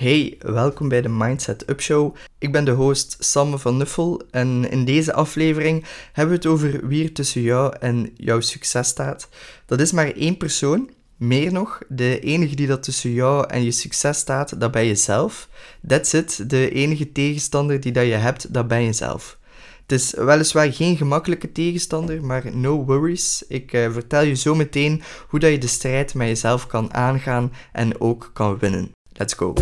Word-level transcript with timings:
Hey, 0.00 0.38
welkom 0.38 0.88
bij 0.88 1.02
de 1.02 1.08
Mindset 1.08 1.70
Up 1.70 1.80
Show. 1.80 2.14
Ik 2.38 2.52
ben 2.52 2.64
de 2.64 2.70
host 2.70 3.16
Sam 3.18 3.58
van 3.58 3.76
Nuffel 3.76 4.22
en 4.30 4.70
in 4.70 4.84
deze 4.84 5.12
aflevering 5.12 5.84
hebben 6.12 6.34
we 6.34 6.40
het 6.42 6.52
over 6.52 6.88
wie 6.88 7.04
er 7.04 7.12
tussen 7.12 7.40
jou 7.40 7.76
en 7.80 8.10
jouw 8.16 8.40
succes 8.40 8.88
staat. 8.88 9.28
Dat 9.66 9.80
is 9.80 9.92
maar 9.92 10.10
één 10.12 10.36
persoon. 10.36 10.90
Meer 11.16 11.52
nog, 11.52 11.80
de 11.88 12.20
enige 12.20 12.54
die 12.54 12.66
dat 12.66 12.82
tussen 12.82 13.12
jou 13.12 13.46
en 13.48 13.64
je 13.64 13.70
succes 13.70 14.18
staat, 14.18 14.60
dat 14.60 14.70
ben 14.70 14.84
je 14.84 14.94
zelf. 14.94 15.48
That's 15.86 16.12
it, 16.12 16.50
de 16.50 16.70
enige 16.70 17.12
tegenstander 17.12 17.80
die 17.80 17.92
dat 17.92 18.06
je 18.06 18.12
hebt, 18.12 18.54
dat 18.54 18.68
ben 18.68 18.82
je 18.82 18.92
zelf. 18.92 19.38
Het 19.82 19.92
is 19.92 20.14
weliswaar 20.14 20.72
geen 20.72 20.96
gemakkelijke 20.96 21.52
tegenstander, 21.52 22.24
maar 22.24 22.56
no 22.56 22.84
worries. 22.84 23.44
Ik 23.48 23.72
uh, 23.72 23.92
vertel 23.92 24.22
je 24.22 24.34
zo 24.34 24.54
meteen 24.54 25.02
hoe 25.28 25.40
dat 25.40 25.50
je 25.50 25.58
de 25.58 25.66
strijd 25.66 26.14
met 26.14 26.28
jezelf 26.28 26.66
kan 26.66 26.94
aangaan 26.94 27.52
en 27.72 28.00
ook 28.00 28.30
kan 28.32 28.58
winnen. 28.58 28.90
Let's 29.20 29.34
go. 29.34 29.52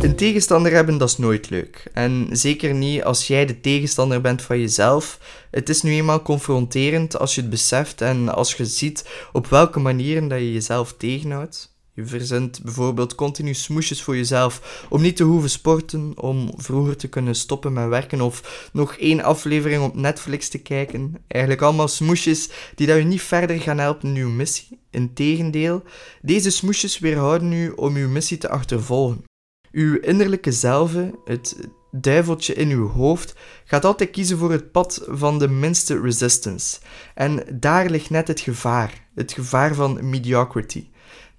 Een 0.00 0.16
tegenstander 0.16 0.72
hebben, 0.72 0.98
dat 0.98 1.08
is 1.08 1.16
nooit 1.16 1.50
leuk. 1.50 1.84
En 1.92 2.28
zeker 2.30 2.74
niet 2.74 3.02
als 3.02 3.26
jij 3.26 3.46
de 3.46 3.60
tegenstander 3.60 4.20
bent 4.20 4.42
van 4.42 4.60
jezelf. 4.60 5.18
Het 5.50 5.68
is 5.68 5.82
nu 5.82 5.92
eenmaal 5.92 6.22
confronterend 6.22 7.18
als 7.18 7.34
je 7.34 7.40
het 7.40 7.50
beseft 7.50 8.00
en 8.00 8.28
als 8.28 8.54
je 8.54 8.66
ziet 8.66 9.08
op 9.32 9.46
welke 9.46 9.78
manieren 9.78 10.28
dat 10.28 10.38
je 10.38 10.52
jezelf 10.52 10.94
tegenhoudt. 10.96 11.77
Je 11.98 12.06
verzint 12.06 12.62
bijvoorbeeld 12.62 13.14
continu 13.14 13.54
smoesjes 13.54 14.02
voor 14.02 14.16
jezelf 14.16 14.86
om 14.88 15.02
niet 15.02 15.16
te 15.16 15.24
hoeven 15.24 15.50
sporten, 15.50 16.12
om 16.16 16.52
vroeger 16.56 16.96
te 16.96 17.08
kunnen 17.08 17.34
stoppen 17.34 17.72
met 17.72 17.88
werken 17.88 18.20
of 18.20 18.68
nog 18.72 18.96
één 18.96 19.22
aflevering 19.22 19.82
op 19.82 19.94
Netflix 19.94 20.48
te 20.48 20.58
kijken. 20.58 21.14
Eigenlijk 21.26 21.62
allemaal 21.62 21.88
smoesjes 21.88 22.50
die 22.74 22.86
dat 22.86 22.96
je 22.96 23.04
niet 23.04 23.22
verder 23.22 23.60
gaan 23.60 23.78
helpen 23.78 24.08
in 24.08 24.22
uw 24.22 24.30
missie. 24.30 24.80
Integendeel, 24.90 25.82
deze 26.22 26.50
smoesjes 26.50 26.98
weerhouden 26.98 27.52
u 27.52 27.70
om 27.70 27.96
uw 27.96 28.08
missie 28.08 28.38
te 28.38 28.48
achtervolgen. 28.48 29.24
Uw 29.70 30.00
innerlijke 30.00 30.52
zelve, 30.52 31.18
het 31.24 31.56
duiveltje 31.90 32.54
in 32.54 32.70
uw 32.70 32.88
hoofd, 32.88 33.34
gaat 33.64 33.84
altijd 33.84 34.10
kiezen 34.10 34.38
voor 34.38 34.52
het 34.52 34.72
pad 34.72 35.04
van 35.06 35.38
de 35.38 35.48
minste 35.48 36.00
resistance. 36.00 36.78
En 37.14 37.44
daar 37.52 37.90
ligt 37.90 38.10
net 38.10 38.28
het 38.28 38.40
gevaar, 38.40 39.08
het 39.14 39.32
gevaar 39.32 39.74
van 39.74 40.08
mediocrity. 40.08 40.86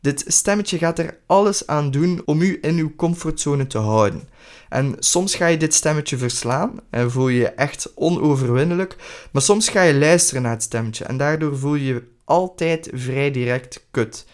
Dit 0.01 0.23
stemmetje 0.27 0.77
gaat 0.77 0.99
er 0.99 1.17
alles 1.25 1.67
aan 1.67 1.91
doen 1.91 2.21
om 2.25 2.41
u 2.41 2.57
in 2.61 2.77
uw 2.77 2.95
comfortzone 2.95 3.67
te 3.67 3.77
houden. 3.77 4.29
En 4.69 4.95
soms 4.99 5.35
ga 5.35 5.47
je 5.47 5.57
dit 5.57 5.73
stemmetje 5.73 6.17
verslaan 6.17 6.79
en 6.89 7.11
voel 7.11 7.27
je 7.27 7.39
je 7.39 7.47
echt 7.47 7.91
onoverwinnelijk, 7.95 8.95
maar 9.31 9.41
soms 9.41 9.69
ga 9.69 9.81
je 9.81 9.95
luisteren 9.95 10.41
naar 10.41 10.51
het 10.51 10.63
stemmetje 10.63 11.05
en 11.05 11.17
daardoor 11.17 11.57
voel 11.57 11.75
je 11.75 11.85
je 11.85 12.03
altijd 12.25 12.89
vrij 12.93 13.31
direct 13.31 13.87
kut. 13.91 14.25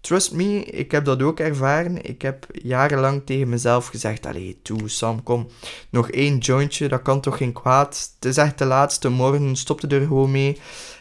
Trust 0.00 0.32
me, 0.32 0.64
ik 0.64 0.90
heb 0.90 1.04
dat 1.04 1.22
ook 1.22 1.40
ervaren. 1.40 2.02
Ik 2.04 2.22
heb 2.22 2.46
jarenlang 2.52 3.22
tegen 3.24 3.48
mezelf 3.48 3.86
gezegd: 3.86 4.26
Allee, 4.26 4.60
toe, 4.62 4.88
Sam, 4.88 5.22
kom. 5.22 5.48
Nog 5.90 6.10
één 6.10 6.38
jointje, 6.38 6.88
dat 6.88 7.02
kan 7.02 7.20
toch 7.20 7.36
geen 7.36 7.52
kwaad. 7.52 8.10
Het 8.14 8.24
is 8.24 8.36
echt 8.36 8.58
de 8.58 8.64
laatste 8.64 9.08
morgen, 9.08 9.56
stop 9.56 9.82
er 9.82 10.00
gewoon 10.00 10.30
mee. 10.30 10.60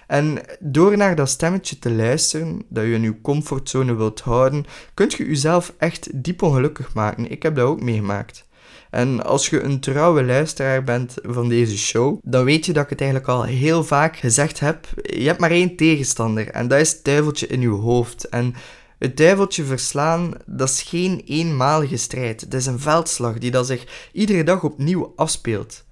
En 0.10 0.42
door 0.60 0.98
naar 0.98 1.16
dat 1.16 1.30
stemmetje 1.30 1.80
te 1.80 1.92
luisteren, 1.92 2.62
dat 2.70 2.84
je 2.84 2.92
in 2.92 3.02
je 3.02 3.22
comfortzone 3.22 3.96
wilt 3.96 4.20
houden, 4.20 4.66
kunt 4.94 5.14
je 5.14 5.26
jezelf 5.26 5.74
echt 5.78 6.24
diep 6.24 6.42
ongelukkig 6.42 6.94
maken. 6.94 7.32
Ik 7.32 7.44
heb 7.44 7.56
dat 7.56 7.66
ook 7.66 7.82
meegemaakt. 7.82 8.48
En 8.90 9.24
als 9.24 9.50
je 9.50 9.62
een 9.62 9.80
trouwe 9.80 10.24
luisteraar 10.24 10.84
bent 10.84 11.14
van 11.22 11.50
deze 11.50 11.78
show, 11.78 12.20
dan 12.24 12.44
weet 12.44 12.66
je 12.66 12.74
dat 12.74 12.84
ik 12.84 12.90
het 12.90 13.02
eigenlijk 13.02 13.30
al 13.30 13.44
heel 13.44 13.84
vaak 13.84 14.18
gezegd 14.18 14.60
heb. 14.60 14.88
Je 15.04 15.28
hebt 15.28 15.40
maar 15.40 15.52
één 15.52 15.76
tegenstander 15.76 16.50
en 16.50 16.68
dat 16.68 16.80
is 16.80 16.92
het 16.92 17.04
duiveltje 17.04 17.48
in 17.48 17.62
je 17.62 17.68
hoofd. 17.68 18.30
En 18.30 18.56
het 19.00 19.18
duiveltje 19.18 19.64
verslaan, 19.64 20.34
dat 20.46 20.70
is 20.70 20.82
geen 20.82 21.22
eenmalige 21.26 21.98
strijd. 21.98 22.42
Het 22.42 22.54
is 22.54 22.66
een 22.66 22.80
veldslag 22.80 23.38
die 23.38 23.52
dat 23.52 23.68
zich 23.68 24.10
iedere 24.12 24.44
dag 24.44 24.64
opnieuw 24.64 25.14
afspeelt. 25.16 25.86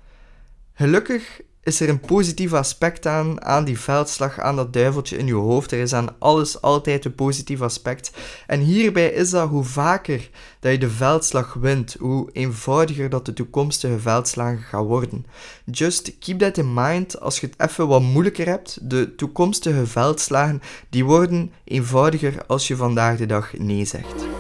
Gelukkig 0.73 1.41
is 1.67 1.79
er 1.79 1.89
een 1.89 1.99
positief 1.99 2.53
aspect 2.53 3.05
aan, 3.05 3.43
aan 3.43 3.63
die 3.63 3.79
veldslag, 3.79 4.39
aan 4.39 4.55
dat 4.55 4.73
duiveltje 4.73 5.17
in 5.17 5.25
je 5.25 5.33
hoofd. 5.33 5.71
Er 5.71 5.79
is 5.79 5.93
aan 5.93 6.19
alles 6.19 6.61
altijd 6.61 7.05
een 7.05 7.15
positief 7.15 7.61
aspect. 7.61 8.11
En 8.47 8.59
hierbij 8.59 9.09
is 9.09 9.29
dat 9.29 9.49
hoe 9.49 9.63
vaker 9.63 10.29
dat 10.59 10.71
je 10.71 10.77
de 10.77 10.89
veldslag 10.89 11.53
wint, 11.53 11.95
hoe 11.99 12.29
eenvoudiger 12.31 13.09
dat 13.09 13.25
de 13.25 13.33
toekomstige 13.33 13.99
veldslagen 13.99 14.63
gaan 14.63 14.83
worden. 14.83 15.25
Just 15.65 16.17
keep 16.19 16.39
that 16.39 16.57
in 16.57 16.73
mind 16.73 17.19
als 17.19 17.39
je 17.39 17.47
het 17.47 17.69
even 17.69 17.87
wat 17.87 18.01
moeilijker 18.01 18.47
hebt. 18.47 18.77
De 18.81 19.15
toekomstige 19.15 19.87
veldslagen, 19.87 20.61
die 20.89 21.05
worden 21.05 21.51
eenvoudiger 21.63 22.45
als 22.45 22.67
je 22.67 22.75
vandaag 22.75 23.17
de 23.17 23.25
dag 23.25 23.57
nee 23.57 23.85
zegt. 23.85 24.36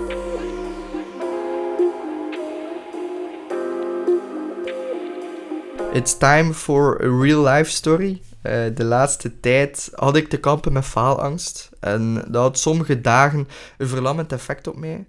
It's 5.93 6.17
time 6.17 6.53
for 6.53 7.01
a 7.03 7.21
real 7.21 7.43
life 7.43 7.71
story. 7.71 8.21
Uh, 8.43 8.65
de 8.75 8.83
laatste 8.83 9.39
tijd 9.39 9.91
had 9.93 10.15
ik 10.15 10.29
te 10.29 10.37
kampen 10.37 10.73
met 10.73 10.85
faalangst. 10.85 11.69
En 11.79 12.13
dat 12.13 12.41
had 12.41 12.59
sommige 12.59 13.01
dagen 13.01 13.47
een 13.77 13.87
verlammend 13.87 14.31
effect 14.31 14.67
op 14.67 14.75
mij. 14.75 15.05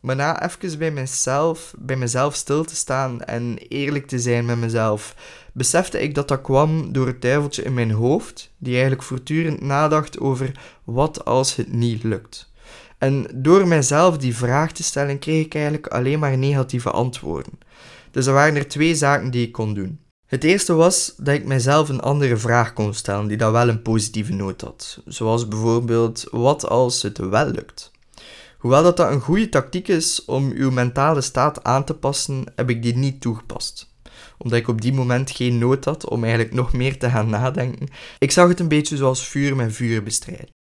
Maar 0.00 0.16
na 0.16 0.42
even 0.42 0.78
bij 0.78 0.90
mezelf, 0.90 1.74
bij 1.78 1.96
mezelf 1.96 2.34
stil 2.34 2.64
te 2.64 2.76
staan 2.76 3.22
en 3.22 3.58
eerlijk 3.58 4.06
te 4.06 4.18
zijn 4.18 4.44
met 4.44 4.58
mezelf, 4.58 5.14
besefte 5.52 6.00
ik 6.00 6.14
dat 6.14 6.28
dat 6.28 6.40
kwam 6.40 6.92
door 6.92 7.06
het 7.06 7.22
duiveltje 7.22 7.62
in 7.62 7.74
mijn 7.74 7.90
hoofd, 7.90 8.50
die 8.58 8.72
eigenlijk 8.72 9.02
voortdurend 9.02 9.60
nadacht 9.60 10.20
over 10.20 10.52
wat 10.84 11.24
als 11.24 11.56
het 11.56 11.72
niet 11.72 12.02
lukt. 12.02 12.50
En 12.98 13.26
door 13.34 13.68
mijzelf 13.68 14.18
die 14.18 14.36
vraag 14.36 14.72
te 14.72 14.82
stellen, 14.82 15.18
kreeg 15.18 15.44
ik 15.44 15.54
eigenlijk 15.54 15.86
alleen 15.86 16.18
maar 16.18 16.38
negatieve 16.38 16.90
antwoorden. 16.90 17.52
Dus 18.10 18.26
er 18.26 18.32
waren 18.32 18.56
er 18.56 18.68
twee 18.68 18.94
zaken 18.94 19.30
die 19.30 19.46
ik 19.46 19.52
kon 19.52 19.74
doen. 19.74 20.00
Het 20.32 20.44
eerste 20.44 20.74
was 20.74 21.14
dat 21.16 21.34
ik 21.34 21.44
mijzelf 21.44 21.88
een 21.88 22.00
andere 22.00 22.36
vraag 22.36 22.72
kon 22.72 22.94
stellen 22.94 23.26
die 23.26 23.36
dan 23.36 23.52
wel 23.52 23.68
een 23.68 23.82
positieve 23.82 24.32
noot 24.32 24.60
had. 24.60 25.00
Zoals 25.06 25.48
bijvoorbeeld, 25.48 26.26
wat 26.30 26.68
als 26.68 27.02
het 27.02 27.18
wel 27.18 27.46
lukt? 27.46 27.90
Hoewel 28.58 28.82
dat, 28.82 28.96
dat 28.96 29.10
een 29.10 29.20
goede 29.20 29.48
tactiek 29.48 29.88
is 29.88 30.24
om 30.24 30.50
uw 30.50 30.70
mentale 30.70 31.20
staat 31.20 31.64
aan 31.64 31.84
te 31.84 31.94
passen, 31.94 32.44
heb 32.56 32.70
ik 32.70 32.82
die 32.82 32.96
niet 32.96 33.20
toegepast. 33.20 33.94
Omdat 34.38 34.58
ik 34.58 34.68
op 34.68 34.80
die 34.80 34.92
moment 34.92 35.30
geen 35.30 35.58
nood 35.58 35.84
had 35.84 36.08
om 36.08 36.22
eigenlijk 36.24 36.54
nog 36.54 36.72
meer 36.72 36.98
te 36.98 37.10
gaan 37.10 37.30
nadenken. 37.30 37.88
Ik 38.18 38.30
zag 38.30 38.48
het 38.48 38.60
een 38.60 38.68
beetje 38.68 38.96
zoals 38.96 39.28
vuur 39.28 39.56
met 39.56 39.72
vuur 39.72 40.02
bestrijden. 40.02 40.61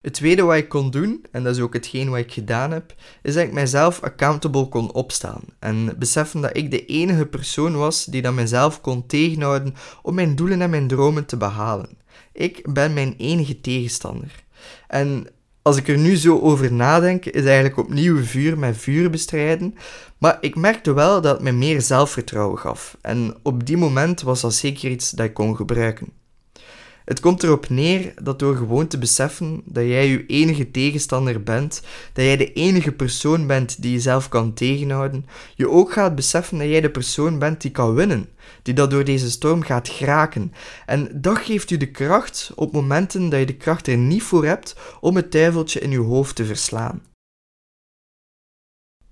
Het 0.00 0.12
tweede 0.12 0.42
wat 0.42 0.56
ik 0.56 0.68
kon 0.68 0.90
doen, 0.90 1.24
en 1.30 1.42
dat 1.42 1.56
is 1.56 1.62
ook 1.62 1.72
hetgeen 1.72 2.10
wat 2.10 2.18
ik 2.18 2.32
gedaan 2.32 2.70
heb, 2.70 2.94
is 3.22 3.34
dat 3.34 3.44
ik 3.44 3.52
mijzelf 3.52 4.02
accountable 4.02 4.68
kon 4.68 4.92
opstaan 4.92 5.42
en 5.58 5.94
beseffen 5.98 6.40
dat 6.40 6.56
ik 6.56 6.70
de 6.70 6.86
enige 6.86 7.26
persoon 7.26 7.76
was 7.76 8.04
die 8.04 8.22
dat 8.22 8.34
mezelf 8.34 8.80
kon 8.80 9.06
tegenhouden 9.06 9.74
om 10.02 10.14
mijn 10.14 10.36
doelen 10.36 10.62
en 10.62 10.70
mijn 10.70 10.88
dromen 10.88 11.26
te 11.26 11.36
behalen. 11.36 11.88
Ik 12.32 12.72
ben 12.72 12.92
mijn 12.92 13.14
enige 13.16 13.60
tegenstander. 13.60 14.44
En 14.88 15.26
als 15.62 15.76
ik 15.76 15.88
er 15.88 15.98
nu 15.98 16.16
zo 16.16 16.38
over 16.38 16.72
nadenk, 16.72 17.24
is 17.24 17.44
eigenlijk 17.44 17.76
opnieuw 17.76 18.22
vuur 18.24 18.58
met 18.58 18.76
vuur 18.76 19.10
bestrijden. 19.10 19.74
Maar 20.18 20.38
ik 20.40 20.56
merkte 20.56 20.92
wel 20.92 21.20
dat 21.20 21.34
het 21.34 21.42
me 21.42 21.52
meer 21.52 21.82
zelfvertrouwen 21.82 22.58
gaf. 22.58 22.96
En 23.00 23.36
op 23.42 23.66
die 23.66 23.76
moment 23.76 24.22
was 24.22 24.40
dat 24.40 24.54
zeker 24.54 24.90
iets 24.90 25.10
dat 25.10 25.26
ik 25.26 25.34
kon 25.34 25.56
gebruiken. 25.56 26.19
Het 27.10 27.20
komt 27.20 27.42
erop 27.42 27.68
neer 27.68 28.12
dat 28.22 28.38
door 28.38 28.56
gewoon 28.56 28.86
te 28.86 28.98
beseffen 28.98 29.62
dat 29.64 29.84
jij 29.84 30.08
je 30.08 30.26
enige 30.26 30.70
tegenstander 30.70 31.42
bent, 31.42 31.82
dat 32.12 32.24
jij 32.24 32.36
de 32.36 32.52
enige 32.52 32.92
persoon 32.92 33.46
bent 33.46 33.82
die 33.82 33.92
jezelf 33.92 34.28
kan 34.28 34.54
tegenhouden, 34.54 35.26
je 35.54 35.68
ook 35.68 35.92
gaat 35.92 36.14
beseffen 36.14 36.58
dat 36.58 36.68
jij 36.68 36.80
de 36.80 36.90
persoon 36.90 37.38
bent 37.38 37.60
die 37.60 37.70
kan 37.70 37.94
winnen, 37.94 38.28
die 38.62 38.74
dat 38.74 38.90
door 38.90 39.04
deze 39.04 39.30
storm 39.30 39.62
gaat 39.62 39.88
geraken. 39.88 40.52
En 40.86 41.10
dat 41.14 41.38
geeft 41.38 41.68
je 41.68 41.76
de 41.76 41.90
kracht 41.90 42.52
op 42.54 42.72
momenten 42.72 43.28
dat 43.28 43.40
je 43.40 43.46
de 43.46 43.56
kracht 43.56 43.86
er 43.86 43.96
niet 43.96 44.22
voor 44.22 44.44
hebt 44.44 44.76
om 45.00 45.16
het 45.16 45.32
duiveltje 45.32 45.80
in 45.80 45.90
je 45.90 45.98
hoofd 45.98 46.34
te 46.36 46.44
verslaan. 46.44 47.02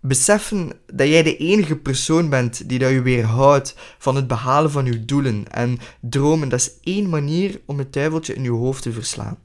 Beseffen 0.01 0.73
dat 0.87 1.09
jij 1.09 1.23
de 1.23 1.37
enige 1.37 1.77
persoon 1.77 2.29
bent 2.29 2.69
die 2.69 2.79
dat 2.79 2.91
je 2.91 3.03
weerhoudt 3.03 3.75
van 3.99 4.17
het 4.17 4.27
behalen 4.27 4.71
van 4.71 4.85
je 4.85 5.05
doelen 5.05 5.53
en 5.53 5.79
dromen, 6.01 6.49
dat 6.49 6.61
is 6.61 6.73
één 6.83 7.09
manier 7.09 7.61
om 7.67 7.79
het 7.79 7.93
duiveltje 7.93 8.35
in 8.35 8.43
je 8.43 8.51
hoofd 8.51 8.83
te 8.83 8.93
verslaan. 8.93 9.39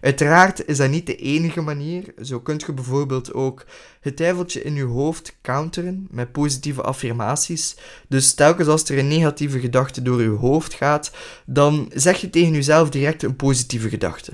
Uiteraard 0.00 0.66
is 0.66 0.76
dat 0.76 0.90
niet 0.90 1.06
de 1.06 1.16
enige 1.16 1.60
manier. 1.60 2.14
Zo 2.22 2.40
kunt 2.40 2.62
je 2.62 2.72
bijvoorbeeld 2.72 3.32
ook 3.32 3.66
het 4.00 4.16
duiveltje 4.16 4.62
in 4.62 4.74
je 4.74 4.84
hoofd 4.84 5.36
counteren 5.42 6.06
met 6.10 6.32
positieve 6.32 6.82
affirmaties. 6.82 7.76
Dus 8.08 8.34
telkens 8.34 8.68
als 8.68 8.88
er 8.88 8.98
een 8.98 9.08
negatieve 9.08 9.60
gedachte 9.60 10.02
door 10.02 10.22
je 10.22 10.28
hoofd 10.28 10.74
gaat, 10.74 11.12
dan 11.46 11.90
zeg 11.94 12.20
je 12.20 12.30
tegen 12.30 12.52
jezelf 12.52 12.90
direct 12.90 13.22
een 13.22 13.36
positieve 13.36 13.88
gedachte. 13.88 14.32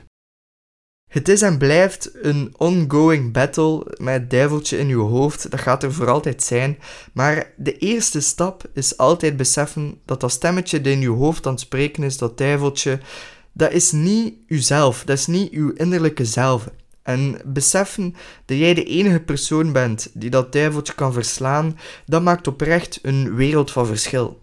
Het 1.17 1.29
is 1.29 1.43
en 1.43 1.59
blijft 1.59 2.11
een 2.23 2.55
ongoing 2.57 3.33
battle 3.33 3.87
met 4.01 4.15
het 4.15 4.31
duiveltje 4.31 4.79
in 4.79 4.89
je 4.89 4.97
hoofd. 4.97 5.51
Dat 5.51 5.61
gaat 5.61 5.83
er 5.83 5.93
voor 5.93 6.11
altijd 6.11 6.43
zijn. 6.43 6.79
Maar 7.13 7.53
de 7.57 7.79
eerste 7.79 8.21
stap 8.21 8.63
is 8.73 8.97
altijd 8.97 9.37
beseffen 9.37 10.01
dat 10.05 10.21
dat 10.21 10.33
stemmetje 10.33 10.81
dat 10.81 10.93
in 10.93 11.01
je 11.01 11.09
hoofd 11.09 11.47
aan 11.47 11.53
het 11.53 11.61
spreken 11.61 12.03
is, 12.03 12.19
dat 12.19 12.39
duiveltje, 12.39 13.01
dat 13.53 13.73
is 13.73 13.93
niet 13.93 14.35
uzelf, 14.47 15.05
dat 15.05 15.19
is 15.19 15.27
niet 15.27 15.53
uw 15.53 15.73
innerlijke 15.73 16.25
zelf. 16.25 16.69
En 17.03 17.41
beseffen 17.45 18.15
dat 18.45 18.59
jij 18.59 18.75
de 18.75 18.85
enige 18.85 19.21
persoon 19.21 19.73
bent 19.73 20.11
die 20.13 20.31
dat 20.31 20.53
duiveltje 20.53 20.95
kan 20.95 21.13
verslaan, 21.13 21.79
dat 22.07 22.23
maakt 22.23 22.47
oprecht 22.47 22.99
een 23.03 23.35
wereld 23.35 23.71
van 23.71 23.87
verschil. 23.87 24.41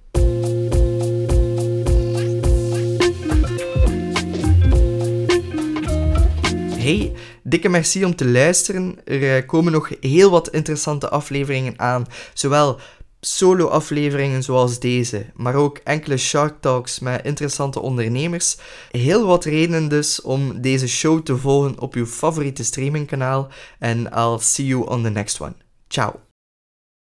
Hey, 6.84 7.14
dikke 7.44 7.70
merci 7.70 8.06
om 8.06 8.16
te 8.16 8.28
luisteren. 8.28 8.96
Er 9.06 9.36
eh, 9.36 9.46
komen 9.48 9.72
nog 9.72 9.90
heel 10.00 10.30
wat 10.30 10.50
interessante 10.50 11.10
afleveringen 11.10 11.80
aan. 11.80 12.06
Zowel 12.34 12.80
solo-afleveringen 13.20 14.44
zoals 14.44 14.80
deze, 14.80 15.26
maar 15.34 15.56
ook 15.56 15.78
enkele 15.84 16.18
Shark 16.18 16.62
Talks 16.62 17.00
met 17.00 17.26
interessante 17.26 17.80
ondernemers. 17.80 18.58
Heel 18.92 19.26
wat 19.26 19.46
redenen 19.46 19.88
dus 19.88 20.22
om 20.22 20.62
deze 20.62 20.88
show 20.88 21.22
te 21.22 21.38
volgen 21.38 21.80
op 21.80 21.94
uw 21.94 22.06
favoriete 22.06 22.64
streamingkanaal. 22.64 23.48
En 23.80 24.10
I'll 24.16 24.38
see 24.40 24.66
you 24.66 24.88
on 24.88 25.04
the 25.04 25.10
next 25.10 25.42
one. 25.42 25.54
Ciao. 25.88 26.33